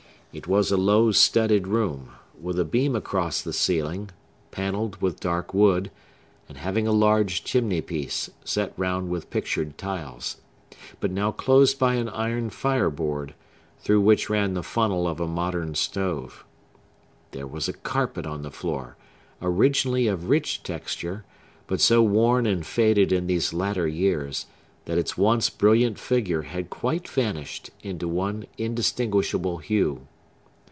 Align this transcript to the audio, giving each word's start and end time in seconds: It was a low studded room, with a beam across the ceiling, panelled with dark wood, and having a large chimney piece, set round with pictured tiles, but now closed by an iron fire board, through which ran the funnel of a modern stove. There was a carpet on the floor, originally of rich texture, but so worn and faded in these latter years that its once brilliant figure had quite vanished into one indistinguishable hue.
It 0.33 0.47
was 0.47 0.71
a 0.71 0.77
low 0.77 1.11
studded 1.11 1.67
room, 1.67 2.11
with 2.39 2.57
a 2.57 2.63
beam 2.63 2.95
across 2.95 3.41
the 3.41 3.51
ceiling, 3.51 4.11
panelled 4.49 5.01
with 5.01 5.19
dark 5.19 5.53
wood, 5.53 5.91
and 6.47 6.57
having 6.57 6.87
a 6.87 6.93
large 6.93 7.43
chimney 7.43 7.81
piece, 7.81 8.29
set 8.45 8.71
round 8.77 9.09
with 9.09 9.29
pictured 9.29 9.77
tiles, 9.77 10.37
but 11.01 11.11
now 11.11 11.33
closed 11.33 11.77
by 11.77 11.95
an 11.95 12.07
iron 12.07 12.49
fire 12.49 12.89
board, 12.89 13.33
through 13.79 13.99
which 13.99 14.29
ran 14.29 14.53
the 14.53 14.63
funnel 14.63 15.05
of 15.05 15.19
a 15.19 15.27
modern 15.27 15.75
stove. 15.75 16.45
There 17.31 17.45
was 17.47 17.67
a 17.67 17.73
carpet 17.73 18.25
on 18.25 18.41
the 18.41 18.51
floor, 18.51 18.95
originally 19.41 20.07
of 20.07 20.29
rich 20.29 20.63
texture, 20.63 21.25
but 21.67 21.81
so 21.81 22.01
worn 22.01 22.45
and 22.45 22.65
faded 22.65 23.11
in 23.11 23.27
these 23.27 23.51
latter 23.53 23.85
years 23.85 24.45
that 24.85 24.97
its 24.97 25.17
once 25.17 25.49
brilliant 25.49 25.99
figure 25.99 26.43
had 26.43 26.69
quite 26.69 27.05
vanished 27.09 27.71
into 27.83 28.07
one 28.07 28.45
indistinguishable 28.57 29.57
hue. 29.57 30.07